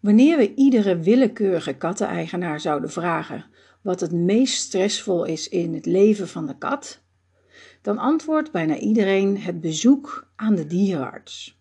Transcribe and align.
Wanneer 0.00 0.36
we 0.36 0.54
iedere 0.54 0.98
willekeurige 0.98 1.76
katteneigenaar 1.76 2.60
zouden 2.60 2.90
vragen 2.90 3.44
wat 3.82 4.00
het 4.00 4.12
meest 4.12 4.60
stressvol 4.60 5.24
is 5.24 5.48
in 5.48 5.74
het 5.74 5.86
leven 5.86 6.28
van 6.28 6.46
de 6.46 6.58
kat, 6.58 7.02
dan 7.82 7.98
antwoordt 7.98 8.52
bijna 8.52 8.78
iedereen 8.78 9.38
het 9.38 9.60
bezoek 9.60 10.30
aan 10.36 10.54
de 10.54 10.66
dierenarts. 10.66 11.60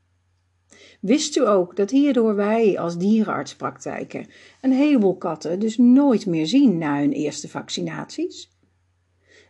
Wist 1.00 1.36
u 1.38 1.48
ook 1.48 1.76
dat 1.76 1.90
hierdoor 1.90 2.36
wij 2.36 2.80
als 2.80 2.98
dierenartspraktijken 2.98 4.28
een 4.62 4.72
heleboel 4.72 5.18
katten 5.18 5.60
dus 5.60 5.78
nooit 5.78 6.26
meer 6.26 6.48
zien 6.48 6.78
na 6.78 7.00
hun 7.00 7.12
eerste 7.12 7.50
vaccinaties? 7.50 8.56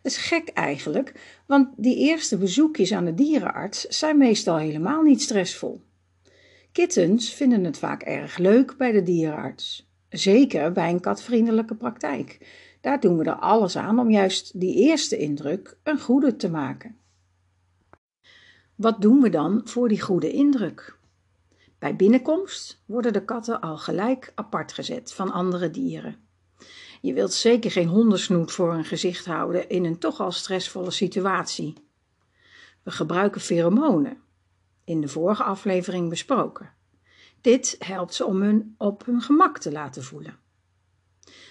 Dat 0.01 0.11
is 0.11 0.17
gek 0.17 0.47
eigenlijk, 0.47 1.39
want 1.47 1.69
die 1.77 1.97
eerste 1.97 2.37
bezoekjes 2.37 2.91
aan 2.91 3.05
de 3.05 3.13
dierenarts 3.13 3.81
zijn 3.85 4.17
meestal 4.17 4.57
helemaal 4.57 5.01
niet 5.01 5.21
stressvol. 5.21 5.86
Kittens 6.77 7.33
vinden 7.33 7.63
het 7.63 7.77
vaak 7.77 8.01
erg 8.01 8.37
leuk 8.37 8.77
bij 8.77 8.91
de 8.91 9.03
dierenarts, 9.03 9.89
zeker 10.09 10.71
bij 10.71 10.89
een 10.89 10.99
katvriendelijke 10.99 11.75
praktijk. 11.75 12.47
Daar 12.81 12.99
doen 12.99 13.17
we 13.17 13.23
er 13.23 13.35
alles 13.35 13.77
aan 13.77 13.99
om 13.99 14.11
juist 14.11 14.59
die 14.59 14.75
eerste 14.75 15.17
indruk 15.17 15.77
een 15.83 15.99
goede 15.99 16.35
te 16.35 16.49
maken. 16.49 16.97
Wat 18.75 19.01
doen 19.01 19.21
we 19.21 19.29
dan 19.29 19.61
voor 19.63 19.87
die 19.87 20.01
goede 20.01 20.31
indruk? 20.31 20.97
Bij 21.79 21.95
binnenkomst 21.95 22.83
worden 22.85 23.13
de 23.13 23.25
katten 23.25 23.61
al 23.61 23.77
gelijk 23.77 24.31
apart 24.35 24.73
gezet 24.73 25.13
van 25.13 25.31
andere 25.31 25.71
dieren. 25.71 26.15
Je 27.01 27.13
wilt 27.13 27.33
zeker 27.33 27.71
geen 27.71 27.87
hondensnoet 27.87 28.51
voor 28.51 28.73
een 28.73 28.85
gezicht 28.85 29.25
houden 29.25 29.69
in 29.69 29.85
een 29.85 29.99
toch 29.99 30.19
al 30.19 30.31
stressvolle 30.31 30.91
situatie. 30.91 31.73
We 32.83 32.91
gebruiken 32.91 33.41
pheromonen, 33.41 34.25
in 34.87 35.01
de 35.01 35.07
vorige 35.07 35.43
aflevering 35.43 36.09
besproken. 36.09 36.73
Dit 37.41 37.75
helpt 37.79 38.13
ze 38.13 38.25
om 38.25 38.41
hun 38.41 38.75
op 38.77 39.05
hun 39.05 39.21
gemak 39.21 39.57
te 39.57 39.71
laten 39.71 40.03
voelen. 40.03 40.37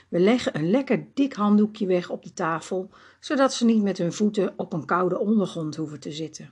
We 0.09 0.19
leggen 0.19 0.57
een 0.57 0.71
lekker 0.71 1.07
dik 1.15 1.33
handdoekje 1.33 1.87
weg 1.87 2.11
op 2.11 2.23
de 2.23 2.33
tafel, 2.33 2.91
zodat 3.21 3.55
ze 3.55 3.65
niet 3.65 3.83
met 3.83 3.99
hun 3.99 4.13
voeten 4.13 4.55
op 4.57 4.73
een 4.73 4.85
koude 4.85 5.19
ondergrond 5.19 5.77
hoeven 5.77 6.01
te 6.01 6.13
zitten. 6.13 6.51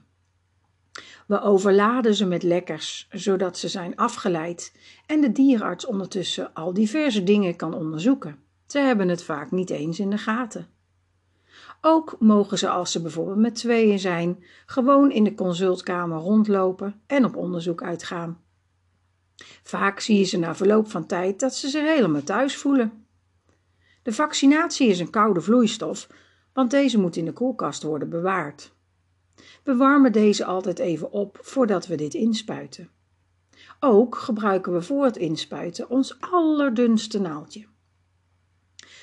We 1.26 1.40
overladen 1.40 2.14
ze 2.14 2.26
met 2.26 2.42
lekkers, 2.42 3.08
zodat 3.10 3.58
ze 3.58 3.68
zijn 3.68 3.96
afgeleid 3.96 4.76
en 5.06 5.20
de 5.20 5.32
dierenarts 5.32 5.86
ondertussen 5.86 6.54
al 6.54 6.72
diverse 6.72 7.22
dingen 7.22 7.56
kan 7.56 7.74
onderzoeken. 7.74 8.38
Ze 8.66 8.78
hebben 8.78 9.08
het 9.08 9.22
vaak 9.22 9.50
niet 9.50 9.70
eens 9.70 9.98
in 9.98 10.10
de 10.10 10.18
gaten. 10.18 10.68
Ook 11.80 12.16
mogen 12.18 12.58
ze, 12.58 12.68
als 12.68 12.92
ze 12.92 13.02
bijvoorbeeld 13.02 13.38
met 13.38 13.54
tweeën 13.54 13.98
zijn, 13.98 14.44
gewoon 14.66 15.10
in 15.10 15.24
de 15.24 15.34
consultkamer 15.34 16.18
rondlopen 16.18 17.00
en 17.06 17.24
op 17.24 17.36
onderzoek 17.36 17.82
uitgaan. 17.82 18.42
Vaak 19.62 20.00
zie 20.00 20.18
je 20.18 20.24
ze 20.24 20.38
na 20.38 20.54
verloop 20.54 20.90
van 20.90 21.06
tijd 21.06 21.40
dat 21.40 21.54
ze 21.54 21.68
zich 21.68 21.82
helemaal 21.82 22.22
thuis 22.22 22.56
voelen. 22.56 23.06
De 24.02 24.12
vaccinatie 24.12 24.88
is 24.88 25.00
een 25.00 25.10
koude 25.10 25.40
vloeistof, 25.40 26.08
want 26.52 26.70
deze 26.70 26.98
moet 26.98 27.16
in 27.16 27.24
de 27.24 27.32
koelkast 27.32 27.82
worden 27.82 28.08
bewaard. 28.08 28.72
We 29.62 29.76
warmen 29.76 30.12
deze 30.12 30.44
altijd 30.44 30.78
even 30.78 31.12
op 31.12 31.38
voordat 31.40 31.86
we 31.86 31.94
dit 31.94 32.14
inspuiten. 32.14 32.90
Ook 33.80 34.16
gebruiken 34.16 34.72
we 34.72 34.82
voor 34.82 35.04
het 35.04 35.16
inspuiten 35.16 35.88
ons 35.88 36.20
allerdunste 36.20 37.20
naaldje. 37.20 37.66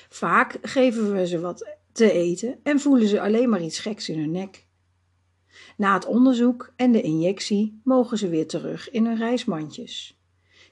Vaak 0.08 0.58
geven 0.62 1.12
we 1.12 1.26
ze 1.26 1.40
wat 1.40 1.76
te 1.92 2.12
eten 2.12 2.58
en 2.62 2.80
voelen 2.80 3.08
ze 3.08 3.20
alleen 3.20 3.48
maar 3.48 3.62
iets 3.62 3.78
geks 3.78 4.08
in 4.08 4.18
hun 4.18 4.30
nek. 4.30 4.66
Na 5.76 5.94
het 5.94 6.06
onderzoek 6.06 6.72
en 6.76 6.92
de 6.92 7.02
injectie 7.02 7.80
mogen 7.84 8.18
ze 8.18 8.28
weer 8.28 8.46
terug 8.46 8.90
in 8.90 9.06
hun 9.06 9.16
reismandjes. 9.16 10.20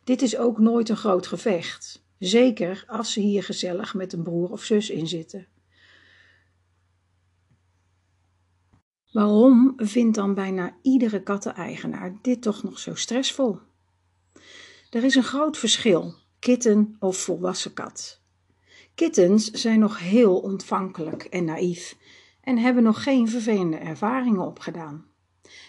Dit 0.04 0.22
is 0.22 0.36
ook 0.36 0.58
nooit 0.58 0.88
een 0.88 0.96
groot 0.96 1.26
gevecht, 1.26 2.04
zeker 2.18 2.84
als 2.86 3.12
ze 3.12 3.20
hier 3.20 3.42
gezellig 3.42 3.94
met 3.94 4.12
een 4.12 4.22
broer 4.22 4.50
of 4.50 4.64
zus 4.64 4.90
in 4.90 5.08
zitten. 5.08 5.46
Waarom 9.12 9.72
vindt 9.76 10.16
dan 10.16 10.34
bijna 10.34 10.76
iedere 10.82 11.22
katteneigenaar 11.22 12.18
dit 12.22 12.42
toch 12.42 12.62
nog 12.62 12.78
zo 12.78 12.94
stressvol? 12.94 13.58
Er 14.90 15.04
is 15.04 15.14
een 15.14 15.22
groot 15.22 15.58
verschil, 15.58 16.14
kitten 16.38 16.96
of 16.98 17.16
volwassen 17.16 17.72
kat. 17.72 18.19
Kittens 19.00 19.50
zijn 19.50 19.78
nog 19.78 19.98
heel 19.98 20.38
ontvankelijk 20.38 21.24
en 21.24 21.44
naïef 21.44 21.96
en 22.40 22.58
hebben 22.58 22.82
nog 22.82 23.02
geen 23.02 23.28
vervelende 23.28 23.76
ervaringen 23.76 24.46
opgedaan. 24.46 25.04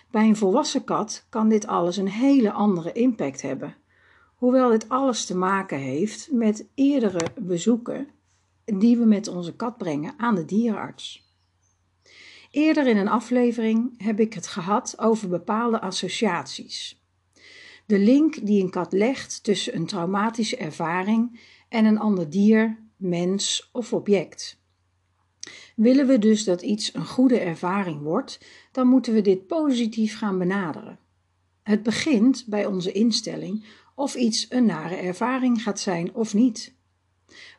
Bij 0.09 0.27
een 0.27 0.35
volwassen 0.35 0.83
kat 0.83 1.25
kan 1.29 1.49
dit 1.49 1.67
alles 1.67 1.97
een 1.97 2.07
hele 2.07 2.51
andere 2.51 2.91
impact 2.91 3.41
hebben, 3.41 3.75
hoewel 4.35 4.69
dit 4.69 4.89
alles 4.89 5.25
te 5.25 5.37
maken 5.37 5.77
heeft 5.77 6.31
met 6.31 6.67
eerdere 6.75 7.27
bezoeken 7.41 8.07
die 8.65 8.97
we 8.97 9.05
met 9.05 9.27
onze 9.27 9.55
kat 9.55 9.77
brengen 9.77 10.13
aan 10.17 10.35
de 10.35 10.45
dierenarts. 10.45 11.33
Eerder 12.49 12.87
in 12.87 12.97
een 12.97 13.09
aflevering 13.09 14.03
heb 14.03 14.19
ik 14.19 14.33
het 14.33 14.47
gehad 14.47 14.99
over 14.99 15.29
bepaalde 15.29 15.81
associaties. 15.81 17.03
De 17.85 17.99
link 17.99 18.45
die 18.45 18.63
een 18.63 18.69
kat 18.69 18.93
legt 18.93 19.43
tussen 19.43 19.75
een 19.75 19.85
traumatische 19.85 20.57
ervaring 20.57 21.39
en 21.69 21.85
een 21.85 21.99
ander 21.99 22.29
dier, 22.29 22.89
mens 23.01 23.69
of 23.71 23.93
object. 23.93 24.59
Willen 25.75 26.07
we 26.07 26.19
dus 26.19 26.43
dat 26.43 26.61
iets 26.61 26.93
een 26.93 27.05
goede 27.05 27.39
ervaring 27.39 28.01
wordt, 28.01 28.39
dan 28.71 28.87
moeten 28.87 29.13
we 29.13 29.21
dit 29.21 29.47
positief 29.47 30.17
gaan 30.17 30.37
benaderen. 30.37 30.99
Het 31.63 31.83
begint 31.83 32.45
bij 32.47 32.65
onze 32.65 32.91
instelling 32.91 33.65
of 33.95 34.15
iets 34.15 34.45
een 34.49 34.65
nare 34.65 34.95
ervaring 34.95 35.63
gaat 35.63 35.79
zijn 35.79 36.13
of 36.13 36.33
niet. 36.33 36.73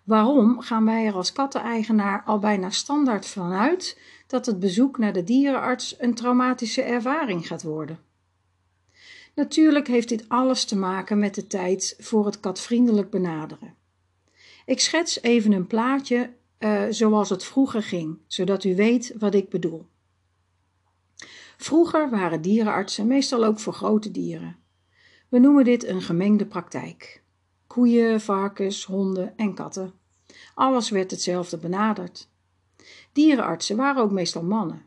Waarom 0.05 0.61
gaan 0.61 0.85
wij 0.85 1.07
er 1.07 1.15
als 1.15 1.33
katteneigenaar 1.33 2.23
al 2.25 2.39
bijna 2.39 2.71
standaard 2.71 3.27
vanuit 3.27 4.01
dat 4.27 4.47
het 4.47 4.59
bezoek 4.59 4.99
naar 4.99 5.13
de 5.13 5.25
dierenarts 5.25 5.95
een 5.99 6.15
traumatische 6.15 6.83
ervaring 6.83 7.47
gaat 7.47 7.63
worden? 7.63 7.99
Natuurlijk 9.35 9.87
heeft 9.87 10.09
dit 10.09 10.29
alles 10.29 10.65
te 10.65 10.77
maken 10.77 11.19
met 11.19 11.35
de 11.35 11.47
tijd 11.47 11.97
voor 11.99 12.27
het 12.27 12.41
katvriendelijk 12.41 13.11
benaderen. 13.11 13.75
Ik 14.67 14.81
schets 14.81 15.23
even 15.23 15.53
een 15.53 15.67
plaatje 15.67 16.31
uh, 16.59 16.83
zoals 16.91 17.31
het 17.31 17.45
vroeger 17.45 17.83
ging, 17.83 18.19
zodat 18.27 18.65
u 18.65 18.77
weet 18.77 19.15
wat 19.19 19.35
ik 19.35 19.49
bedoel. 19.49 19.87
Vroeger 21.57 22.11
waren 22.11 22.43
dierenartsen 22.43 23.07
meestal 23.07 23.45
ook 23.45 23.61
voor 23.61 23.73
grote 23.73 24.11
dieren. 24.11 24.57
We 25.29 25.39
noemen 25.39 25.65
dit 25.65 25.87
een 25.87 26.03
gemengde 26.03 26.47
praktijk. 26.47 27.23
Koeien, 27.67 28.21
varkens, 28.21 28.85
honden 28.85 29.37
en 29.37 29.55
katten. 29.55 29.93
Alles 30.55 30.91
werd 30.91 31.11
hetzelfde 31.11 31.59
benaderd. 31.59 32.29
Dierenartsen 33.13 33.77
waren 33.77 34.03
ook 34.03 34.11
meestal 34.11 34.43
mannen. 34.43 34.83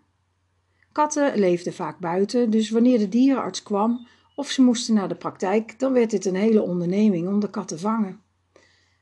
Katten 0.92 1.40
leefden 1.40 1.74
vaak 1.74 2.00
buiten, 2.00 2.50
dus 2.50 2.70
wanneer 2.70 2.98
de 2.98 3.10
dierenarts 3.10 3.64
kwam 3.64 4.08
of 4.36 4.50
ze 4.50 4.62
moesten 4.62 4.94
naar 4.94 5.08
de 5.08 5.16
praktijk, 5.16 5.80
dan 5.80 5.94
werd 5.94 6.10
dit 6.10 6.26
een 6.26 6.36
hele 6.36 6.62
onderneming 6.62 7.28
om 7.28 7.40
de 7.40 7.50
kat 7.50 7.68
te 7.68 7.80
vangen. 7.80 8.22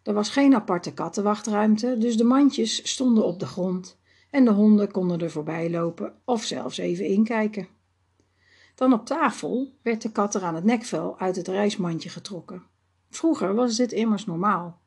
Er 0.03 0.13
was 0.13 0.29
geen 0.29 0.55
aparte 0.55 0.93
kattenwachtruimte, 0.93 1.97
dus 1.97 2.17
de 2.17 2.23
mandjes 2.23 2.89
stonden 2.89 3.25
op 3.25 3.39
de 3.39 3.45
grond 3.45 3.97
en 4.29 4.45
de 4.45 4.51
honden 4.51 4.91
konden 4.91 5.19
er 5.19 5.31
voorbij 5.31 5.69
lopen 5.69 6.13
of 6.25 6.43
zelfs 6.43 6.77
even 6.77 7.05
inkijken. 7.05 7.67
Dan 8.75 8.93
op 8.93 9.05
tafel 9.05 9.73
werd 9.81 10.01
de 10.01 10.11
kat 10.11 10.35
er 10.35 10.43
aan 10.43 10.55
het 10.55 10.63
nekvel 10.63 11.19
uit 11.19 11.35
het 11.35 11.47
reismandje 11.47 12.09
getrokken. 12.09 12.63
Vroeger 13.09 13.55
was 13.55 13.75
dit 13.75 13.91
immers 13.91 14.25
normaal. 14.25 14.81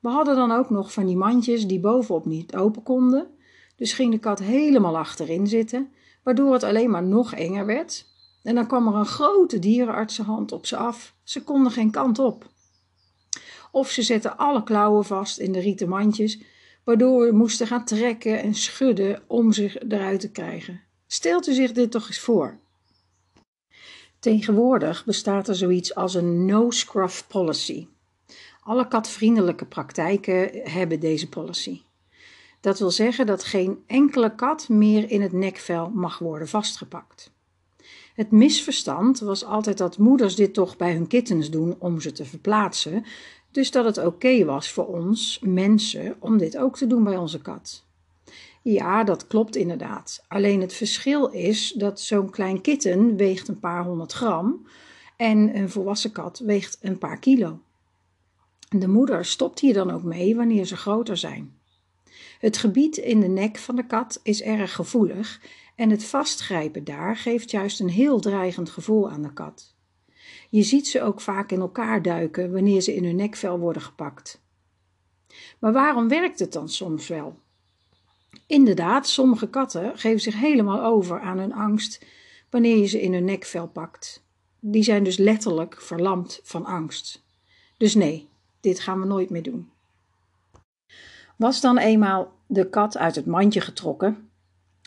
We 0.00 0.08
hadden 0.08 0.36
dan 0.36 0.50
ook 0.50 0.70
nog 0.70 0.92
van 0.92 1.06
die 1.06 1.16
mandjes 1.16 1.66
die 1.66 1.80
bovenop 1.80 2.26
niet 2.26 2.56
open 2.56 2.82
konden, 2.82 3.28
dus 3.76 3.92
ging 3.92 4.12
de 4.12 4.18
kat 4.18 4.38
helemaal 4.38 4.98
achterin 4.98 5.46
zitten, 5.46 5.90
waardoor 6.22 6.52
het 6.52 6.62
alleen 6.62 6.90
maar 6.90 7.02
nog 7.02 7.32
enger 7.32 7.66
werd. 7.66 8.06
En 8.42 8.54
dan 8.54 8.66
kwam 8.66 8.86
er 8.86 8.94
een 8.94 9.06
grote 9.06 9.58
dierenartsenhand 9.58 10.52
op 10.52 10.66
ze 10.66 10.76
af. 10.76 11.14
Ze 11.22 11.42
konden 11.44 11.72
geen 11.72 11.90
kant 11.90 12.18
op. 12.18 12.46
Of 13.76 13.90
ze 13.90 14.02
zetten 14.02 14.38
alle 14.38 14.62
klauwen 14.62 15.04
vast 15.04 15.38
in 15.38 15.52
de 15.52 15.58
rieten 15.58 15.88
mandjes, 15.88 16.40
waardoor 16.84 17.26
we 17.26 17.32
moesten 17.32 17.66
gaan 17.66 17.84
trekken 17.84 18.42
en 18.42 18.54
schudden 18.54 19.22
om 19.26 19.52
zich 19.52 19.78
eruit 19.88 20.20
te 20.20 20.30
krijgen. 20.30 20.80
Stelt 21.06 21.46
u 21.46 21.52
zich 21.52 21.72
dit 21.72 21.90
toch 21.90 22.06
eens 22.06 22.18
voor. 22.18 22.58
Tegenwoordig 24.18 25.04
bestaat 25.04 25.48
er 25.48 25.54
zoiets 25.54 25.94
als 25.94 26.14
een 26.14 26.44
no-scruff 26.44 27.26
policy. 27.26 27.86
Alle 28.60 28.88
katvriendelijke 28.88 29.64
praktijken 29.66 30.70
hebben 30.70 31.00
deze 31.00 31.28
policy. 31.28 31.80
Dat 32.60 32.78
wil 32.78 32.90
zeggen 32.90 33.26
dat 33.26 33.44
geen 33.44 33.82
enkele 33.86 34.34
kat 34.34 34.68
meer 34.68 35.10
in 35.10 35.22
het 35.22 35.32
nekvel 35.32 35.90
mag 35.90 36.18
worden 36.18 36.48
vastgepakt. 36.48 37.34
Het 38.14 38.30
misverstand 38.30 39.18
was 39.18 39.44
altijd 39.44 39.78
dat 39.78 39.98
moeders 39.98 40.34
dit 40.34 40.54
toch 40.54 40.76
bij 40.76 40.92
hun 40.92 41.06
kittens 41.06 41.50
doen 41.50 41.76
om 41.78 42.00
ze 42.00 42.12
te 42.12 42.24
verplaatsen, 42.24 43.04
dus 43.56 43.70
dat 43.70 43.84
het 43.84 44.06
oké 44.06 44.44
was 44.44 44.70
voor 44.70 44.86
ons, 44.86 45.38
mensen, 45.42 46.16
om 46.18 46.38
dit 46.38 46.56
ook 46.56 46.76
te 46.76 46.86
doen 46.86 47.04
bij 47.04 47.16
onze 47.16 47.40
kat. 47.40 47.84
Ja, 48.62 49.04
dat 49.04 49.26
klopt 49.26 49.56
inderdaad. 49.56 50.24
Alleen 50.28 50.60
het 50.60 50.72
verschil 50.72 51.26
is 51.26 51.72
dat 51.72 52.00
zo'n 52.00 52.30
klein 52.30 52.60
kitten 52.60 53.16
weegt 53.16 53.48
een 53.48 53.58
paar 53.58 53.84
honderd 53.84 54.12
gram 54.12 54.66
en 55.16 55.56
een 55.56 55.70
volwassen 55.70 56.12
kat 56.12 56.38
weegt 56.38 56.78
een 56.80 56.98
paar 56.98 57.18
kilo. 57.18 57.58
De 58.68 58.88
moeder 58.88 59.24
stopt 59.24 59.60
hier 59.60 59.74
dan 59.74 59.90
ook 59.90 60.02
mee 60.02 60.36
wanneer 60.36 60.64
ze 60.64 60.76
groter 60.76 61.16
zijn. 61.16 61.54
Het 62.38 62.56
gebied 62.56 62.96
in 62.96 63.20
de 63.20 63.28
nek 63.28 63.56
van 63.56 63.76
de 63.76 63.86
kat 63.86 64.20
is 64.22 64.42
erg 64.42 64.74
gevoelig 64.74 65.40
en 65.74 65.90
het 65.90 66.04
vastgrijpen 66.04 66.84
daar 66.84 67.16
geeft 67.16 67.50
juist 67.50 67.80
een 67.80 67.90
heel 67.90 68.20
dreigend 68.20 68.70
gevoel 68.70 69.10
aan 69.10 69.22
de 69.22 69.32
kat. 69.32 69.75
Je 70.50 70.62
ziet 70.62 70.88
ze 70.88 71.02
ook 71.02 71.20
vaak 71.20 71.50
in 71.52 71.60
elkaar 71.60 72.02
duiken 72.02 72.52
wanneer 72.52 72.80
ze 72.80 72.94
in 72.94 73.04
hun 73.04 73.16
nekvel 73.16 73.58
worden 73.58 73.82
gepakt. 73.82 74.40
Maar 75.58 75.72
waarom 75.72 76.08
werkt 76.08 76.38
het 76.38 76.52
dan 76.52 76.68
soms 76.68 77.08
wel? 77.08 77.38
Inderdaad, 78.46 79.08
sommige 79.08 79.48
katten 79.48 79.98
geven 79.98 80.20
zich 80.20 80.40
helemaal 80.40 80.82
over 80.82 81.20
aan 81.20 81.38
hun 81.38 81.52
angst 81.52 82.06
wanneer 82.50 82.76
je 82.76 82.86
ze 82.86 83.02
in 83.02 83.12
hun 83.12 83.24
nekvel 83.24 83.66
pakt. 83.68 84.24
Die 84.60 84.82
zijn 84.82 85.04
dus 85.04 85.16
letterlijk 85.16 85.80
verlamd 85.80 86.40
van 86.42 86.64
angst. 86.64 87.24
Dus 87.76 87.94
nee, 87.94 88.28
dit 88.60 88.80
gaan 88.80 89.00
we 89.00 89.06
nooit 89.06 89.30
meer 89.30 89.42
doen. 89.42 89.70
Was 91.36 91.60
dan 91.60 91.78
eenmaal 91.78 92.32
de 92.46 92.68
kat 92.68 92.96
uit 92.96 93.14
het 93.14 93.26
mandje 93.26 93.60
getrokken, 93.60 94.30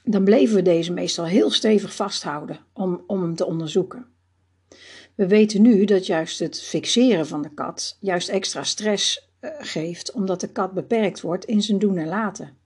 dan 0.03 0.23
bleven 0.23 0.56
we 0.56 0.61
deze 0.61 0.94
meestal 0.94 1.25
heel 1.25 1.51
stevig 1.51 1.95
vasthouden 1.95 2.59
om, 2.73 3.03
om 3.07 3.21
hem 3.21 3.35
te 3.35 3.45
onderzoeken. 3.45 4.06
We 5.19 5.27
weten 5.27 5.62
nu 5.62 5.86
dat 5.86 6.06
juist 6.06 6.39
het 6.39 6.62
fixeren 6.62 7.27
van 7.27 7.42
de 7.42 7.50
kat 7.50 7.98
juist 8.00 8.30
extra 8.30 8.63
stress 8.63 9.30
uh, 9.42 9.50
geeft, 9.57 10.12
omdat 10.12 10.42
de 10.42 10.48
kat 10.48 10.74
beperkt 10.74 11.21
wordt 11.21 11.45
in 11.45 11.62
zijn 11.62 11.80
doen 11.80 11.98
en 11.98 12.07
laten. 12.07 12.57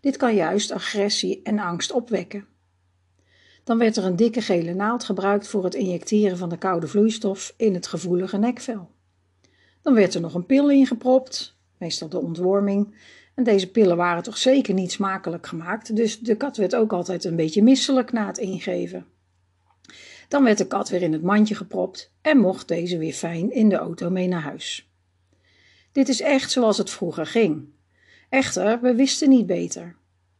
Dit 0.00 0.16
kan 0.16 0.34
juist 0.34 0.72
agressie 0.72 1.40
en 1.42 1.58
angst 1.58 1.92
opwekken. 1.92 2.46
Dan 3.64 3.78
werd 3.78 3.96
er 3.96 4.04
een 4.04 4.16
dikke 4.16 4.40
gele 4.40 4.74
naald 4.74 5.04
gebruikt 5.04 5.48
voor 5.48 5.64
het 5.64 5.74
injecteren 5.74 6.38
van 6.38 6.48
de 6.48 6.58
koude 6.58 6.88
vloeistof 6.88 7.54
in 7.56 7.74
het 7.74 7.86
gevoelige 7.86 8.38
nekvel. 8.38 8.90
Dan 9.82 9.94
werd 9.94 10.14
er 10.14 10.20
nog 10.20 10.34
een 10.34 10.46
pil 10.46 10.70
ingepropt, 10.70 11.56
meestal 11.78 12.08
de 12.08 12.18
ontworming, 12.18 12.94
en 13.34 13.44
deze 13.44 13.70
pillen 13.70 13.96
waren 13.96 14.22
toch 14.22 14.38
zeker 14.38 14.74
niet 14.74 14.92
smakelijk 14.92 15.46
gemaakt, 15.46 15.96
dus 15.96 16.20
de 16.20 16.36
kat 16.36 16.56
werd 16.56 16.74
ook 16.74 16.92
altijd 16.92 17.24
een 17.24 17.36
beetje 17.36 17.62
misselijk 17.62 18.12
na 18.12 18.26
het 18.26 18.38
ingeven. 18.38 19.06
Dan 20.28 20.44
werd 20.44 20.58
de 20.58 20.66
kat 20.66 20.88
weer 20.88 21.02
in 21.02 21.12
het 21.12 21.22
mandje 21.22 21.54
gepropt 21.54 22.12
en 22.22 22.38
mocht 22.38 22.68
deze 22.68 22.98
weer 22.98 23.12
fijn 23.12 23.52
in 23.52 23.68
de 23.68 23.76
auto 23.76 24.10
mee 24.10 24.28
naar 24.28 24.42
huis. 24.42 24.90
Dit 25.92 26.08
is 26.08 26.20
echt 26.20 26.50
zoals 26.50 26.78
het 26.78 26.90
vroeger 26.90 27.26
ging. 27.26 27.68
Echter, 28.28 28.80
we 28.80 28.94
wisten 28.94 29.28
niet 29.28 29.46
beter. 29.46 29.96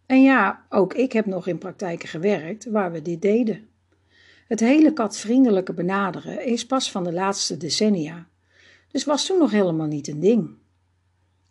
En 0.07 0.23
ja, 0.23 0.67
ook 0.69 0.95
ik 0.95 1.13
heb 1.13 1.27
nog 1.27 1.47
in 1.47 1.59
praktijken 1.59 2.09
gewerkt 2.09 2.65
waar 2.65 2.93
we 2.93 3.03
dit 3.03 3.23
deden. 3.23 3.69
Het 4.47 4.61
hele 4.61 4.93
katvriendelijke 4.93 5.73
benaderen 5.73 6.45
is 6.45 6.67
pas 6.67 6.91
van 6.91 7.05
de 7.05 7.13
laatste 7.13 7.57
decennia, 7.57 8.29
dus 8.91 9.05
was 9.05 9.27
toen 9.27 9.39
nog 9.39 9.51
helemaal 9.51 9.87
niet 9.87 10.09
een 10.09 10.21
ding. 10.21 10.51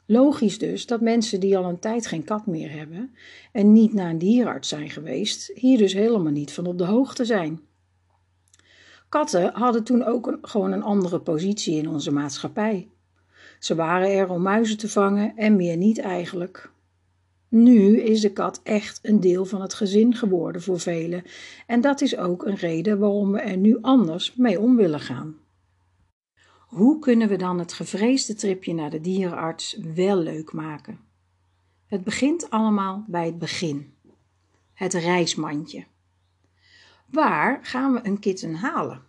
Logisch 0.05 0.59
dus 0.59 0.85
dat 0.85 1.01
mensen 1.01 1.39
die 1.39 1.57
al 1.57 1.65
een 1.65 1.79
tijd 1.79 2.07
geen 2.07 2.23
kat 2.23 2.45
meer 2.45 2.71
hebben 2.71 3.15
en 3.51 3.73
niet 3.73 3.93
naar 3.93 4.09
een 4.09 4.17
dierenarts 4.17 4.69
zijn 4.69 4.89
geweest, 4.89 5.51
hier 5.53 5.77
dus 5.77 5.93
helemaal 5.93 6.31
niet 6.31 6.53
van 6.53 6.65
op 6.65 6.77
de 6.77 6.85
hoogte 6.85 7.25
zijn. 7.25 7.61
Katten 9.09 9.53
hadden 9.53 9.83
toen 9.83 10.03
ook 10.03 10.37
gewoon 10.41 10.71
een 10.71 10.83
andere 10.83 11.19
positie 11.19 11.77
in 11.77 11.89
onze 11.89 12.11
maatschappij. 12.11 12.89
Ze 13.59 13.75
waren 13.75 14.11
er 14.11 14.29
om 14.29 14.41
muizen 14.41 14.77
te 14.77 14.89
vangen 14.89 15.35
en 15.35 15.55
meer 15.55 15.77
niet 15.77 15.99
eigenlijk. 15.99 16.71
Nu 17.49 18.01
is 18.01 18.21
de 18.21 18.33
kat 18.33 18.61
echt 18.63 18.99
een 19.01 19.19
deel 19.19 19.45
van 19.45 19.61
het 19.61 19.73
gezin 19.73 20.15
geworden 20.15 20.61
voor 20.61 20.79
velen 20.79 21.23
en 21.67 21.81
dat 21.81 22.01
is 22.01 22.17
ook 22.17 22.45
een 22.45 22.55
reden 22.55 22.99
waarom 22.99 23.31
we 23.31 23.39
er 23.39 23.57
nu 23.57 23.77
anders 23.81 24.35
mee 24.35 24.59
om 24.59 24.75
willen 24.75 24.99
gaan. 24.99 25.35
Hoe 26.67 26.99
kunnen 26.99 27.27
we 27.27 27.35
dan 27.35 27.59
het 27.59 27.73
gevreesde 27.73 28.33
tripje 28.33 28.73
naar 28.73 28.89
de 28.89 29.01
dierenarts 29.01 29.79
wel 29.93 30.17
leuk 30.17 30.53
maken? 30.53 30.99
Het 31.85 32.03
begint 32.03 32.49
allemaal 32.49 33.05
bij 33.07 33.25
het 33.25 33.37
begin. 33.37 33.93
Het 34.73 34.93
reismandje. 34.93 35.85
Waar 37.11 37.59
gaan 37.61 37.93
we 37.93 37.99
een 38.03 38.19
kitten 38.19 38.55
halen? 38.55 39.01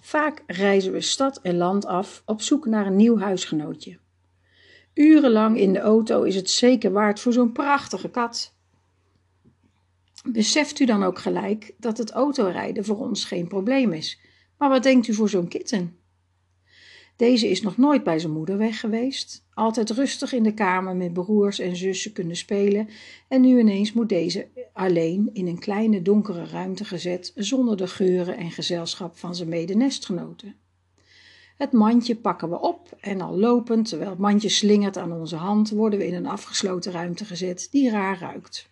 Vaak 0.00 0.42
reizen 0.46 0.92
we 0.92 1.00
stad 1.00 1.40
en 1.40 1.56
land 1.56 1.86
af 1.86 2.22
op 2.26 2.42
zoek 2.42 2.66
naar 2.66 2.86
een 2.86 2.96
nieuw 2.96 3.18
huisgenootje. 3.18 3.98
Urenlang 4.94 5.58
in 5.58 5.72
de 5.72 5.78
auto 5.78 6.22
is 6.22 6.34
het 6.34 6.50
zeker 6.50 6.92
waard 6.92 7.20
voor 7.20 7.32
zo'n 7.32 7.52
prachtige 7.52 8.08
kat. 8.08 8.56
Beseft 10.24 10.80
u 10.80 10.84
dan 10.84 11.02
ook 11.02 11.18
gelijk 11.18 11.74
dat 11.78 11.98
het 11.98 12.10
autorijden 12.10 12.84
voor 12.84 12.98
ons 12.98 13.24
geen 13.24 13.48
probleem 13.48 13.92
is. 13.92 14.20
Maar 14.58 14.68
wat 14.68 14.82
denkt 14.82 15.06
u 15.06 15.14
voor 15.14 15.28
zo'n 15.28 15.48
kitten? 15.48 15.97
Deze 17.18 17.48
is 17.48 17.62
nog 17.62 17.76
nooit 17.76 18.02
bij 18.02 18.18
zijn 18.18 18.32
moeder 18.32 18.58
weg 18.58 18.80
geweest, 18.80 19.44
altijd 19.54 19.90
rustig 19.90 20.32
in 20.32 20.42
de 20.42 20.54
kamer 20.54 20.96
met 20.96 21.12
broers 21.12 21.58
en 21.58 21.76
zussen 21.76 22.12
kunnen 22.12 22.36
spelen 22.36 22.88
en 23.28 23.40
nu 23.40 23.58
ineens 23.58 23.92
moet 23.92 24.08
deze 24.08 24.48
alleen 24.72 25.30
in 25.32 25.46
een 25.46 25.58
kleine 25.58 26.02
donkere 26.02 26.44
ruimte 26.44 26.84
gezet 26.84 27.32
zonder 27.34 27.76
de 27.76 27.86
geuren 27.86 28.36
en 28.36 28.50
gezelschap 28.50 29.16
van 29.16 29.34
zijn 29.34 29.48
medenestgenoten. 29.48 30.54
Het 31.56 31.72
mandje 31.72 32.16
pakken 32.16 32.50
we 32.50 32.60
op 32.60 32.96
en 33.00 33.20
al 33.20 33.38
lopend, 33.38 33.88
terwijl 33.88 34.10
het 34.10 34.18
mandje 34.18 34.48
slingert 34.48 34.96
aan 34.96 35.12
onze 35.12 35.36
hand, 35.36 35.70
worden 35.70 35.98
we 35.98 36.06
in 36.06 36.14
een 36.14 36.26
afgesloten 36.26 36.92
ruimte 36.92 37.24
gezet 37.24 37.68
die 37.70 37.90
raar 37.90 38.18
ruikt. 38.18 38.70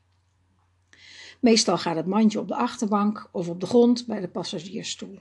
Meestal 1.40 1.78
gaat 1.78 1.96
het 1.96 2.06
mandje 2.06 2.40
op 2.40 2.48
de 2.48 2.56
achterbank 2.56 3.28
of 3.32 3.48
op 3.48 3.60
de 3.60 3.66
grond 3.66 4.06
bij 4.06 4.20
de 4.20 4.28
passagiersstoel. 4.28 5.18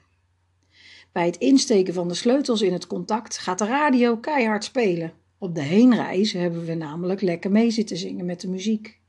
Bij 1.16 1.26
het 1.26 1.38
insteken 1.38 1.94
van 1.94 2.08
de 2.08 2.14
sleutels 2.14 2.62
in 2.62 2.74
het 2.74 2.88
contact 2.88 3.38
gaat 3.38 3.58
de 3.58 3.66
radio 3.66 4.18
keihard 4.18 4.64
spelen. 4.64 5.14
Op 5.38 5.56
de 5.56 5.62
heenreis 5.62 6.32
hebben 6.32 6.66
we 6.66 6.74
namelijk 6.74 7.22
lekker 7.22 7.52
mee 7.52 7.72
zitten 7.72 7.98
zingen 7.98 8.26
met 8.26 8.42
de 8.42 8.48
muziek. 8.48 9.00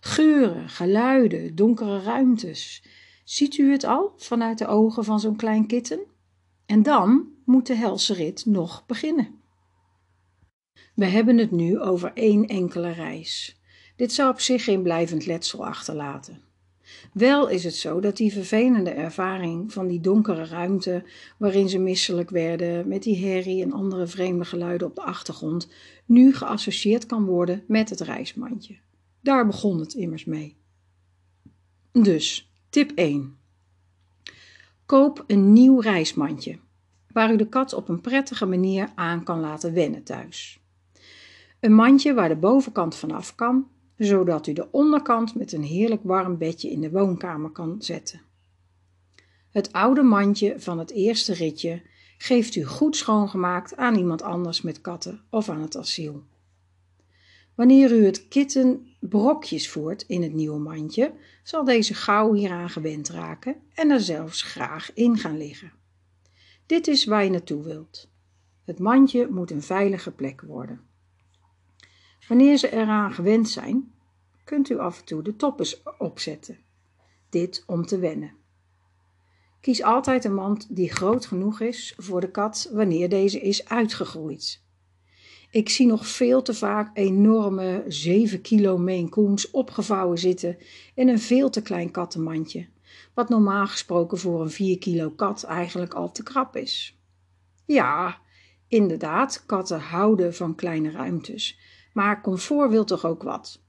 Geuren, 0.00 0.68
geluiden, 0.68 1.54
donkere 1.54 2.00
ruimtes. 2.00 2.84
Ziet 3.24 3.58
u 3.58 3.70
het 3.70 3.84
al 3.84 4.12
vanuit 4.16 4.58
de 4.58 4.66
ogen 4.66 5.04
van 5.04 5.20
zo'n 5.20 5.36
klein 5.36 5.66
kitten? 5.66 6.00
En 6.66 6.82
dan 6.82 7.28
moet 7.44 7.66
de 7.66 7.74
helse 7.74 8.14
rit 8.14 8.46
nog 8.46 8.86
beginnen. 8.86 9.40
We 10.94 11.06
hebben 11.06 11.38
het 11.38 11.50
nu 11.50 11.80
over 11.80 12.12
één 12.14 12.46
enkele 12.46 12.90
reis. 12.90 13.60
Dit 13.96 14.12
zou 14.12 14.30
op 14.30 14.40
zich 14.40 14.64
geen 14.64 14.82
blijvend 14.82 15.26
letsel 15.26 15.66
achterlaten. 15.66 16.49
Wel 17.12 17.48
is 17.48 17.64
het 17.64 17.74
zo 17.74 18.00
dat 18.00 18.16
die 18.16 18.32
vervelende 18.32 18.90
ervaring 18.90 19.72
van 19.72 19.86
die 19.86 20.00
donkere 20.00 20.44
ruimte, 20.44 21.04
waarin 21.38 21.68
ze 21.68 21.78
misselijk 21.78 22.30
werden 22.30 22.88
met 22.88 23.02
die 23.02 23.26
herrie 23.26 23.62
en 23.62 23.72
andere 23.72 24.06
vreemde 24.06 24.44
geluiden 24.44 24.86
op 24.86 24.94
de 24.94 25.02
achtergrond, 25.02 25.68
nu 26.06 26.34
geassocieerd 26.34 27.06
kan 27.06 27.24
worden 27.24 27.64
met 27.66 27.90
het 27.90 28.00
reismandje. 28.00 28.78
Daar 29.20 29.46
begon 29.46 29.78
het 29.80 29.94
immers 29.94 30.24
mee. 30.24 30.56
Dus, 31.92 32.50
tip 32.68 32.90
1. 32.94 33.36
Koop 34.86 35.24
een 35.26 35.52
nieuw 35.52 35.80
reismandje, 35.80 36.58
waar 37.12 37.32
u 37.32 37.36
de 37.36 37.48
kat 37.48 37.72
op 37.72 37.88
een 37.88 38.00
prettige 38.00 38.46
manier 38.46 38.92
aan 38.94 39.24
kan 39.24 39.40
laten 39.40 39.72
wennen 39.72 40.02
thuis. 40.02 40.60
Een 41.60 41.74
mandje 41.74 42.14
waar 42.14 42.28
de 42.28 42.36
bovenkant 42.36 42.96
vanaf 42.96 43.34
kan 43.34 43.68
zodat 44.06 44.46
u 44.46 44.52
de 44.52 44.70
onderkant 44.70 45.34
met 45.34 45.52
een 45.52 45.62
heerlijk 45.62 46.00
warm 46.04 46.38
bedje 46.38 46.70
in 46.70 46.80
de 46.80 46.90
woonkamer 46.90 47.50
kan 47.50 47.82
zetten. 47.82 48.20
Het 49.50 49.72
oude 49.72 50.02
mandje 50.02 50.60
van 50.60 50.78
het 50.78 50.90
eerste 50.90 51.32
ritje 51.32 51.82
geeft 52.18 52.54
u 52.54 52.64
goed 52.64 52.96
schoongemaakt 52.96 53.76
aan 53.76 53.94
iemand 53.94 54.22
anders 54.22 54.62
met 54.62 54.80
katten 54.80 55.20
of 55.30 55.48
aan 55.48 55.60
het 55.60 55.76
asiel. 55.76 56.22
Wanneer 57.54 57.92
u 57.92 58.04
het 58.04 58.28
kitten 58.28 58.86
brokjes 59.00 59.70
voert 59.70 60.04
in 60.06 60.22
het 60.22 60.32
nieuwe 60.32 60.58
mandje, 60.58 61.12
zal 61.42 61.64
deze 61.64 61.94
gauw 61.94 62.32
hieraan 62.32 62.70
gewend 62.70 63.08
raken 63.08 63.56
en 63.74 63.90
er 63.90 64.00
zelfs 64.00 64.42
graag 64.42 64.94
in 64.94 65.18
gaan 65.18 65.36
liggen. 65.36 65.72
Dit 66.66 66.86
is 66.86 67.04
waar 67.04 67.24
je 67.24 67.30
naartoe 67.30 67.64
wilt. 67.64 68.08
Het 68.64 68.78
mandje 68.78 69.28
moet 69.30 69.50
een 69.50 69.62
veilige 69.62 70.10
plek 70.10 70.40
worden. 70.40 70.80
Wanneer 72.30 72.56
ze 72.56 72.72
eraan 72.72 73.12
gewend 73.12 73.48
zijn, 73.48 73.92
kunt 74.44 74.70
u 74.70 74.78
af 74.78 74.98
en 74.98 75.04
toe 75.04 75.22
de 75.22 75.36
toppers 75.36 75.82
opzetten. 75.98 76.58
Dit 77.30 77.64
om 77.66 77.86
te 77.86 77.98
wennen. 77.98 78.32
Kies 79.60 79.82
altijd 79.82 80.24
een 80.24 80.34
mand 80.34 80.76
die 80.76 80.92
groot 80.92 81.26
genoeg 81.26 81.60
is 81.60 81.94
voor 81.96 82.20
de 82.20 82.30
kat 82.30 82.70
wanneer 82.72 83.08
deze 83.08 83.40
is 83.40 83.68
uitgegroeid. 83.68 84.62
Ik 85.50 85.68
zie 85.68 85.86
nog 85.86 86.06
veel 86.06 86.42
te 86.42 86.54
vaak 86.54 86.96
enorme 86.96 87.84
7 87.88 88.40
kilo 88.40 88.78
Maine 88.78 89.36
opgevouwen 89.52 90.18
zitten 90.18 90.58
in 90.94 91.08
een 91.08 91.20
veel 91.20 91.50
te 91.50 91.62
klein 91.62 91.90
kattenmandje, 91.90 92.68
wat 93.14 93.28
normaal 93.28 93.66
gesproken 93.66 94.18
voor 94.18 94.40
een 94.40 94.50
4 94.50 94.78
kilo 94.78 95.10
kat 95.10 95.42
eigenlijk 95.42 95.94
al 95.94 96.12
te 96.12 96.22
krap 96.22 96.56
is. 96.56 96.98
Ja, 97.66 98.18
inderdaad, 98.68 99.46
katten 99.46 99.80
houden 99.80 100.34
van 100.34 100.54
kleine 100.54 100.90
ruimtes, 100.90 101.58
maar 101.92 102.22
comfort 102.22 102.70
wil 102.70 102.84
toch 102.84 103.04
ook 103.04 103.22
wat. 103.22 103.60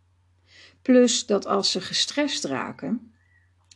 Plus 0.81 1.25
dat 1.25 1.45
als 1.45 1.71
ze 1.71 1.81
gestrest 1.81 2.43
raken, 2.43 3.13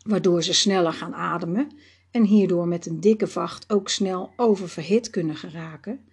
waardoor 0.04 0.44
ze 0.44 0.54
sneller 0.54 0.94
gaan 0.94 1.16
ademen 1.16 1.72
en 2.12 2.24
hierdoor 2.24 2.68
met 2.68 2.86
een 2.86 3.00
dikke 3.00 3.28
vacht 3.28 3.72
ook 3.72 3.90
snel 3.90 4.34
oververhit 4.36 5.10
kunnen 5.10 5.36
geraken, 5.36 6.06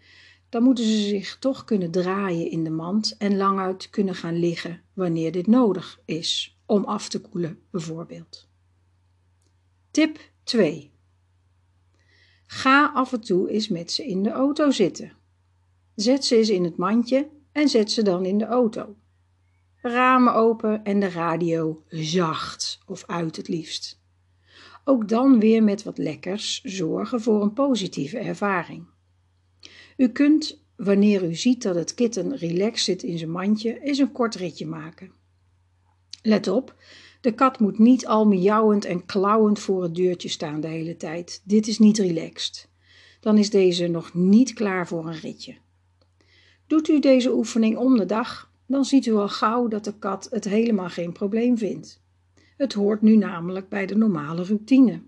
dan 0.49 0.63
moeten 0.63 0.85
ze 0.85 1.09
zich 1.09 1.39
toch 1.39 1.65
kunnen 1.65 1.91
draaien 1.91 2.51
in 2.51 2.65
de 2.65 2.71
mand 2.71 3.17
en 3.19 3.37
lang 3.37 3.59
uit 3.59 3.91
kunnen 3.91 4.15
gaan 4.15 4.39
liggen 4.39 4.83
wanneer 4.93 5.33
dit 5.33 5.47
nodig 5.47 6.01
is, 6.05 6.59
om 6.67 6.85
af 6.85 7.09
te 7.09 7.21
koelen 7.21 7.59
bijvoorbeeld. 7.71 8.49
Tip 9.91 10.19
2. 10.43 10.91
Ga 12.47 12.91
af 12.95 13.13
en 13.13 13.21
toe 13.21 13.51
eens 13.51 13.69
met 13.69 13.93
ze 13.93 14.07
in 14.07 14.23
de 14.23 14.31
auto 14.31 14.71
zitten. 14.71 15.13
Zet 15.95 16.25
ze 16.25 16.37
eens 16.37 16.49
in 16.49 16.65
het 16.65 16.77
mandje 16.77 17.29
en 17.53 17.69
zet 17.69 17.91
ze 17.91 18.03
dan 18.03 18.25
in 18.25 18.39
de 18.39 18.45
auto. 18.45 18.97
Ramen 19.77 20.35
open 20.35 20.85
en 20.85 21.01
de 21.01 21.09
radio 21.09 21.83
zacht 21.89 22.79
of 22.87 23.05
uit 23.07 23.37
het 23.37 23.49
liefst. 23.49 24.01
Ook 24.85 25.09
dan 25.09 25.41
weer 25.41 25.63
met 25.63 25.83
wat 25.83 25.99
lekkers 25.99 26.61
zorgen 26.63 27.21
voor 27.21 27.43
een 27.43 27.53
positieve 27.53 28.19
ervaring. 28.19 28.87
U 29.97 30.09
kunt, 30.09 30.65
wanneer 30.77 31.25
u 31.25 31.35
ziet 31.35 31.63
dat 31.63 31.75
het 31.75 31.95
kitten 31.95 32.37
relaxed 32.37 32.85
zit 32.85 33.03
in 33.03 33.19
zijn 33.19 33.31
mandje, 33.31 33.81
eens 33.81 33.99
een 33.99 34.13
kort 34.13 34.35
ritje 34.35 34.67
maken. 34.67 35.13
Let 36.23 36.49
op, 36.49 36.75
de 37.21 37.33
kat 37.33 37.61
moet 37.61 37.79
niet 37.79 38.07
al 38.07 38.27
miauwend 38.27 38.85
en 38.85 39.07
klauwend 39.07 39.59
voor 39.59 39.83
het 39.83 39.95
deurtje 39.95 40.29
staan 40.29 40.61
de 40.61 40.69
hele 40.69 40.97
tijd. 40.97 41.43
Dit 41.45 41.67
is 41.67 41.79
niet 41.79 41.99
relaxed. 41.99 42.69
Dan 43.21 43.39
is 43.39 43.51
deze 43.51 43.87
nog 43.87 44.15
niet 44.15 44.53
klaar 44.53 44.87
voor 44.87 45.07
een 45.07 45.21
ritje. 45.21 45.57
Doet 46.73 46.89
u 46.89 47.01
deze 47.01 47.35
oefening 47.35 47.77
om 47.77 47.97
de 47.97 48.07
dag, 48.07 48.51
dan 48.67 48.85
ziet 48.85 49.07
u 49.07 49.13
al 49.13 49.29
gauw 49.29 49.69
dat 49.69 49.85
de 49.85 49.99
kat 49.99 50.29
het 50.31 50.45
helemaal 50.45 50.89
geen 50.89 51.13
probleem 51.13 51.59
vindt. 51.59 52.03
Het 52.57 52.73
hoort 52.73 53.03
nu 53.03 53.17
namelijk 53.17 53.69
bij 53.69 53.87
de 53.87 53.97
normale 53.97 54.45
routine. 54.45 55.03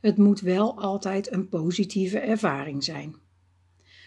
Het 0.00 0.16
moet 0.16 0.40
wel 0.40 0.80
altijd 0.80 1.32
een 1.32 1.48
positieve 1.48 2.18
ervaring 2.18 2.84
zijn. 2.84 3.16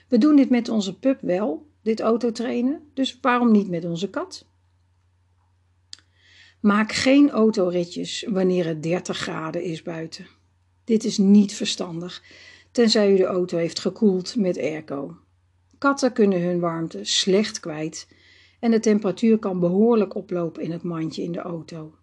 We 0.07 0.17
doen 0.17 0.35
dit 0.35 0.49
met 0.49 0.69
onze 0.69 0.99
pup 0.99 1.21
wel, 1.21 1.67
dit 1.81 1.99
autotrainen, 1.99 2.81
dus 2.93 3.17
waarom 3.21 3.51
niet 3.51 3.69
met 3.69 3.85
onze 3.85 4.09
kat? 4.09 4.45
Maak 6.59 6.91
geen 6.91 7.29
autoritjes 7.29 8.25
wanneer 8.29 8.65
het 8.65 8.83
30 8.83 9.17
graden 9.17 9.63
is 9.63 9.81
buiten. 9.81 10.27
Dit 10.83 11.03
is 11.03 11.17
niet 11.17 11.53
verstandig, 11.53 12.23
tenzij 12.71 13.13
u 13.13 13.17
de 13.17 13.25
auto 13.25 13.57
heeft 13.57 13.79
gekoeld 13.79 14.35
met 14.35 14.57
airco. 14.57 15.20
Katten 15.81 16.13
kunnen 16.13 16.41
hun 16.41 16.59
warmte 16.59 17.03
slecht 17.03 17.59
kwijt 17.59 18.07
en 18.59 18.71
de 18.71 18.79
temperatuur 18.79 19.39
kan 19.39 19.59
behoorlijk 19.59 20.15
oplopen 20.15 20.63
in 20.63 20.71
het 20.71 20.83
mandje 20.83 21.23
in 21.23 21.31
de 21.31 21.39
auto. 21.39 21.95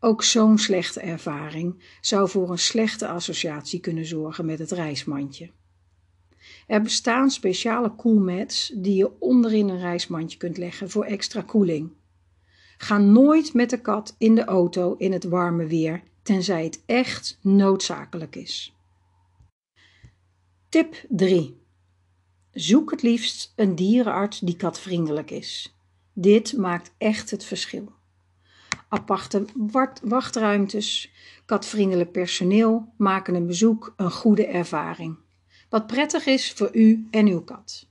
Ook 0.00 0.22
zo'n 0.22 0.58
slechte 0.58 1.00
ervaring 1.00 1.82
zou 2.00 2.28
voor 2.28 2.50
een 2.50 2.58
slechte 2.58 3.08
associatie 3.08 3.80
kunnen 3.80 4.06
zorgen 4.06 4.44
met 4.44 4.58
het 4.58 4.70
reismandje. 4.70 5.50
Er 6.66 6.82
bestaan 6.82 7.30
speciale 7.30 7.94
koelmats 7.94 8.72
die 8.76 8.94
je 8.94 9.20
onderin 9.20 9.68
een 9.68 9.80
reismandje 9.80 10.38
kunt 10.38 10.56
leggen 10.56 10.90
voor 10.90 11.04
extra 11.04 11.40
koeling. 11.42 11.92
Ga 12.76 12.98
nooit 12.98 13.54
met 13.54 13.70
de 13.70 13.80
kat 13.80 14.14
in 14.18 14.34
de 14.34 14.44
auto 14.44 14.94
in 14.98 15.12
het 15.12 15.24
warme 15.24 15.66
weer, 15.66 16.02
tenzij 16.22 16.64
het 16.64 16.82
echt 16.86 17.38
noodzakelijk 17.42 18.36
is. 18.36 18.76
Tip 20.68 21.04
3. 21.08 21.61
Zoek 22.52 22.90
het 22.90 23.02
liefst 23.02 23.52
een 23.56 23.74
dierenarts 23.74 24.38
die 24.38 24.56
katvriendelijk 24.56 25.30
is. 25.30 25.76
Dit 26.12 26.56
maakt 26.56 26.92
echt 26.98 27.30
het 27.30 27.44
verschil. 27.44 27.92
Aparte 28.88 29.44
wachtruimtes, 30.02 31.12
katvriendelijk 31.46 32.12
personeel 32.12 32.92
maken 32.96 33.34
een 33.34 33.46
bezoek 33.46 33.92
een 33.96 34.10
goede 34.10 34.46
ervaring. 34.46 35.16
Wat 35.68 35.86
prettig 35.86 36.26
is 36.26 36.52
voor 36.52 36.70
u 36.72 37.06
en 37.10 37.26
uw 37.26 37.40
kat. 37.40 37.86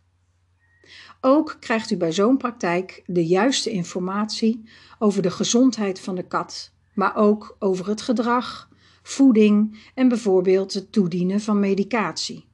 Ook 1.21 1.57
krijgt 1.59 1.91
u 1.91 1.97
bij 1.97 2.11
zo'n 2.11 2.37
praktijk 2.37 3.03
de 3.05 3.25
juiste 3.25 3.69
informatie 3.69 4.69
over 4.99 5.21
de 5.21 5.31
gezondheid 5.31 5.99
van 5.99 6.15
de 6.15 6.27
kat, 6.27 6.71
maar 6.93 7.15
ook 7.15 7.55
over 7.59 7.87
het 7.87 8.01
gedrag, 8.01 8.69
voeding 9.03 9.79
en 9.93 10.07
bijvoorbeeld 10.07 10.73
het 10.73 10.91
toedienen 10.91 11.41
van 11.41 11.59
medicatie. 11.59 12.49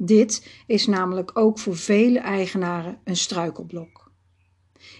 Dit 0.00 0.62
is 0.66 0.86
namelijk 0.86 1.30
ook 1.34 1.58
voor 1.58 1.76
vele 1.76 2.18
eigenaren 2.18 2.98
een 3.04 3.16
struikelblok. 3.16 4.12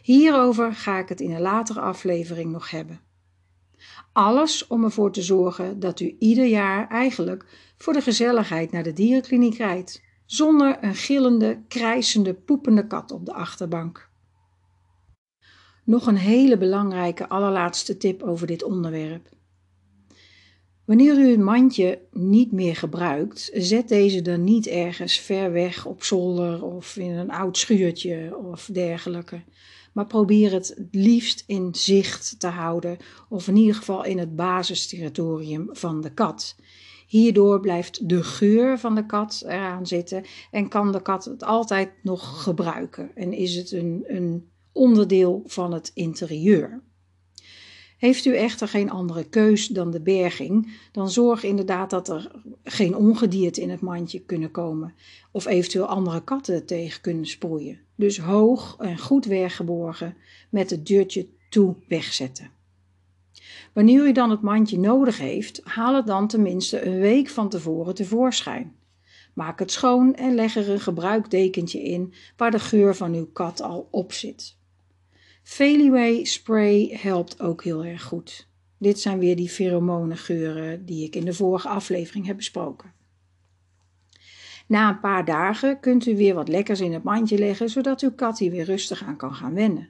Hierover 0.03 0.75
ga 0.75 0.99
ik 0.99 1.09
het 1.09 1.21
in 1.21 1.31
een 1.31 1.41
latere 1.41 1.81
aflevering 1.81 2.53
nog 2.53 2.71
hebben. 2.71 3.01
Alles 4.13 4.67
om 4.67 4.85
ervoor 4.85 5.13
te 5.13 5.23
zorgen 5.23 5.81
dat 5.81 6.01
u 6.01 6.17
ieder 6.19 6.47
jaar 6.47 6.89
eigenlijk 6.89 7.45
voor 7.77 7.93
de 7.93 8.01
gezelligheid 8.01 8.73
naar 8.73 8.83
de 8.83 8.93
dierenkliniek 8.93 9.57
rijdt 9.57 10.03
zonder 10.27 10.79
een 10.81 10.95
gillende, 10.95 11.63
krijsende, 11.69 12.35
poepende 12.35 12.87
kat 12.87 13.11
op 13.11 13.27
de 13.27 13.33
achterbank. 13.33 14.11
Nog 15.85 16.07
een 16.07 16.17
hele 16.17 16.59
belangrijke 16.59 17.29
allerlaatste 17.29 17.97
tip 17.97 18.23
over 18.23 18.47
dit 18.47 18.63
onderwerp. 18.63 19.29
Wanneer 20.89 21.19
u 21.19 21.31
het 21.31 21.41
mandje 21.41 22.01
niet 22.13 22.53
meer 22.53 22.77
gebruikt, 22.77 23.51
zet 23.53 23.89
deze 23.89 24.23
dan 24.23 24.45
niet 24.45 24.67
ergens 24.67 25.19
ver 25.19 25.53
weg 25.53 25.87
op 25.87 26.03
zolder 26.03 26.65
of 26.65 26.97
in 26.97 27.11
een 27.11 27.31
oud 27.31 27.59
schuurtje 27.59 28.37
of 28.37 28.69
dergelijke. 28.73 29.43
Maar 29.93 30.07
probeer 30.07 30.53
het 30.53 30.81
liefst 30.91 31.45
in 31.47 31.75
zicht 31.75 32.41
te 32.41 32.47
houden, 32.47 32.97
of 33.29 33.49
in 33.49 33.57
ieder 33.57 33.75
geval 33.75 34.05
in 34.05 34.19
het 34.19 34.37
basisterritorium 34.37 35.69
van 35.71 36.01
de 36.01 36.15
kat. 36.15 36.57
Hierdoor 37.07 37.61
blijft 37.61 38.09
de 38.09 38.23
geur 38.23 38.79
van 38.79 38.95
de 38.95 39.07
kat 39.07 39.43
eraan 39.47 39.87
zitten 39.87 40.25
en 40.51 40.69
kan 40.69 40.93
de 40.93 41.03
kat 41.03 41.25
het 41.25 41.45
altijd 41.45 41.91
nog 42.03 42.43
gebruiken 42.43 43.11
en 43.15 43.33
is 43.33 43.55
het 43.55 43.73
een, 43.73 44.05
een 44.07 44.49
onderdeel 44.73 45.43
van 45.47 45.73
het 45.73 45.91
interieur. 45.95 46.83
Heeft 47.99 48.25
u 48.25 48.37
echter 48.37 48.69
geen 48.69 48.91
andere 48.91 49.25
keus 49.25 49.67
dan 49.67 49.91
de 49.91 50.01
berging, 50.01 50.73
dan 50.93 51.11
zorg 51.11 51.43
inderdaad 51.43 51.91
dat 51.91 52.09
er 52.09 52.31
geen 52.65 52.97
ongedierte 52.97 53.61
in 53.61 53.71
het 53.71 53.81
mandje 53.81 54.21
kunnen 54.21 54.51
komen 54.51 54.95
of 55.31 55.47
eventueel 55.47 55.87
andere 55.87 56.25
katten 56.25 56.67
tegen 56.67 57.01
kunnen 57.01 57.27
sproeien. 57.27 57.79
Dus 57.95 58.19
hoog 58.19 58.77
en 58.79 58.99
goed 58.99 59.25
weggeborgen 59.25 60.17
met 60.51 60.71
het 60.71 60.87
deurtje 60.87 61.27
toe 61.51 61.75
wegzetten. 61.89 62.51
Wanneer 63.73 64.07
u 64.07 64.13
dan 64.13 64.31
het 64.31 64.43
mandje 64.43 64.79
nodig 64.79 65.19
heeft, 65.19 65.61
haal 65.65 65.95
het 65.95 66.07
dan 66.07 66.29
tenminste 66.29 66.87
een 66.87 66.99
week 66.99 67.29
van 67.29 67.49
tevoren 67.49 67.95
tevoorschijn. 67.95 68.77
Maak 69.35 69.59
het 69.59 69.73
schoon 69.73 70.15
en 70.15 70.35
leg 70.35 70.57
er 70.57 70.71
een 70.71 70.81
gebruikdekentje 70.81 71.83
in 71.83 72.13
waar 72.37 72.51
de 72.51 72.59
geur 72.59 72.97
van 72.97 73.15
uw 73.15 73.27
kat 73.33 73.63
al 73.63 73.89
op 73.91 74.13
zit. 74.13 74.58
Feliway 75.49 76.25
spray 76.25 76.99
helpt 77.01 77.41
ook 77.41 77.65
heel 77.65 77.85
erg 77.85 78.03
goed. 78.03 78.49
Dit 78.79 79.01
zijn 79.01 79.19
weer 79.19 79.37
die 79.37 79.51
pheromonengeuren 79.51 80.87
die 80.87 81.05
ik 81.05 81.15
in 81.15 81.25
de 81.25 81.33
vorige 81.33 81.69
aflevering 81.69 82.27
heb 82.27 82.37
besproken. 82.37 82.93
Na 84.67 84.89
een 84.89 85.01
paar 85.01 85.25
dagen 85.25 85.81
kunt 85.81 86.07
u 86.07 86.17
weer 86.17 86.35
wat 86.35 86.49
lekkers 86.49 86.81
in 86.81 86.93
het 86.93 87.03
mandje 87.03 87.39
leggen, 87.39 87.69
zodat 87.69 88.01
uw 88.01 88.11
kat 88.11 88.39
hier 88.39 88.51
weer 88.51 88.65
rustig 88.65 89.03
aan 89.03 89.17
kan 89.17 89.35
gaan 89.35 89.55
wennen. 89.55 89.89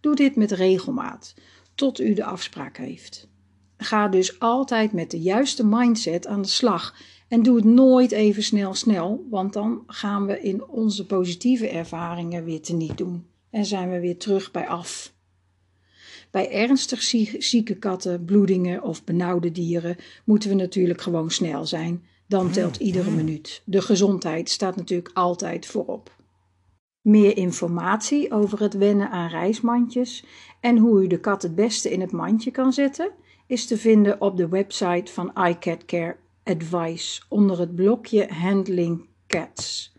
Doe 0.00 0.14
dit 0.14 0.36
met 0.36 0.50
regelmaat, 0.50 1.34
tot 1.74 2.00
u 2.00 2.14
de 2.14 2.24
afspraak 2.24 2.76
heeft. 2.76 3.28
Ga 3.76 4.08
dus 4.08 4.40
altijd 4.40 4.92
met 4.92 5.10
de 5.10 5.20
juiste 5.20 5.66
mindset 5.66 6.26
aan 6.26 6.42
de 6.42 6.48
slag 6.48 6.94
en 7.28 7.42
doe 7.42 7.56
het 7.56 7.64
nooit 7.64 8.12
even 8.12 8.42
snel 8.42 8.74
snel, 8.74 9.26
want 9.30 9.52
dan 9.52 9.82
gaan 9.86 10.26
we 10.26 10.40
in 10.40 10.64
onze 10.64 11.06
positieve 11.06 11.68
ervaringen 11.68 12.44
weer 12.44 12.60
teniet 12.60 12.98
doen 12.98 13.30
en 13.52 13.64
zijn 13.64 13.90
we 13.90 14.00
weer 14.00 14.18
terug 14.18 14.50
bij 14.50 14.68
af. 14.68 15.14
Bij 16.30 16.50
ernstig 16.50 17.02
zieke 17.38 17.74
katten, 17.74 18.24
bloedingen 18.24 18.82
of 18.82 19.04
benauwde 19.04 19.52
dieren 19.52 19.96
moeten 20.24 20.48
we 20.48 20.54
natuurlijk 20.54 21.00
gewoon 21.00 21.30
snel 21.30 21.66
zijn. 21.66 22.04
Dan 22.26 22.50
telt 22.50 22.76
iedere 22.76 23.10
minuut. 23.10 23.62
De 23.64 23.82
gezondheid 23.82 24.50
staat 24.50 24.76
natuurlijk 24.76 25.10
altijd 25.14 25.66
voorop. 25.66 26.16
Meer 27.00 27.36
informatie 27.36 28.32
over 28.32 28.60
het 28.60 28.74
wennen 28.74 29.10
aan 29.10 29.28
reismandjes 29.28 30.24
en 30.60 30.76
hoe 30.78 31.02
u 31.02 31.06
de 31.06 31.20
kat 31.20 31.42
het 31.42 31.54
beste 31.54 31.90
in 31.90 32.00
het 32.00 32.12
mandje 32.12 32.50
kan 32.50 32.72
zetten, 32.72 33.10
is 33.46 33.66
te 33.66 33.76
vinden 33.76 34.20
op 34.20 34.36
de 34.36 34.48
website 34.48 35.12
van 35.12 35.32
iCat 35.46 35.84
Care 35.84 36.16
Advice 36.44 37.22
onder 37.28 37.58
het 37.58 37.74
blokje 37.74 38.28
Handling 38.28 39.08
Cats. 39.26 39.91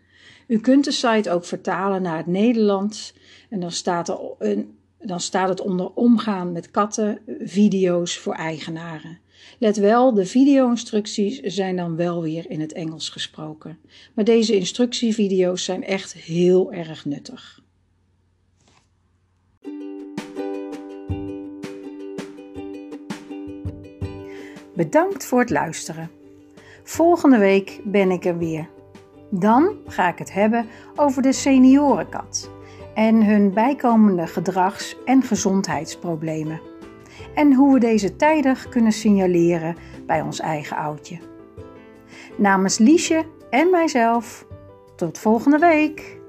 U 0.46 0.58
kunt 0.58 0.84
de 0.84 0.92
site 0.92 1.30
ook 1.30 1.44
vertalen 1.44 2.02
naar 2.02 2.16
het 2.16 2.26
Nederlands 2.26 3.14
en 3.50 3.60
dan 3.60 3.72
staat, 3.72 4.08
er 4.08 4.18
een, 4.38 4.78
dan 4.98 5.20
staat 5.20 5.48
het 5.48 5.60
onder 5.60 5.90
omgaan 5.94 6.52
met 6.52 6.70
katten, 6.70 7.18
video's 7.40 8.18
voor 8.18 8.34
eigenaren. 8.34 9.18
Let 9.58 9.76
wel, 9.76 10.14
de 10.14 10.26
video-instructies 10.26 11.40
zijn 11.40 11.76
dan 11.76 11.96
wel 11.96 12.22
weer 12.22 12.50
in 12.50 12.60
het 12.60 12.72
Engels 12.72 13.08
gesproken. 13.08 13.78
Maar 14.14 14.24
deze 14.24 14.56
instructievideo's 14.56 15.64
zijn 15.64 15.84
echt 15.84 16.12
heel 16.12 16.72
erg 16.72 17.04
nuttig. 17.04 17.62
Bedankt 24.74 25.26
voor 25.26 25.40
het 25.40 25.50
luisteren. 25.50 26.10
Volgende 26.82 27.38
week 27.38 27.80
ben 27.84 28.10
ik 28.10 28.24
er 28.24 28.38
weer. 28.38 28.68
Dan 29.38 29.76
ga 29.86 30.08
ik 30.08 30.18
het 30.18 30.32
hebben 30.32 30.66
over 30.96 31.22
de 31.22 31.32
seniorenkat 31.32 32.50
en 32.94 33.24
hun 33.24 33.52
bijkomende 33.52 34.26
gedrags- 34.26 34.96
en 35.04 35.22
gezondheidsproblemen. 35.22 36.60
En 37.34 37.54
hoe 37.54 37.72
we 37.72 37.80
deze 37.80 38.16
tijdig 38.16 38.68
kunnen 38.68 38.92
signaleren 38.92 39.76
bij 40.06 40.20
ons 40.20 40.40
eigen 40.40 40.76
oudje. 40.76 41.18
Namens 42.36 42.78
Liesje 42.78 43.24
en 43.50 43.70
mijzelf, 43.70 44.46
tot 44.96 45.18
volgende 45.18 45.58
week! 45.58 46.22